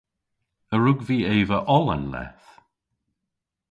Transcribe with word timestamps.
A 0.73 0.75
wrug 0.77 0.99
vy 1.07 1.17
eva 1.37 1.59
oll 1.75 1.91
an 1.95 2.03
leth? 2.13 2.47